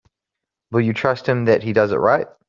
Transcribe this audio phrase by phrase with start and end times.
[0.71, 2.25] Will you trust him that he does it right?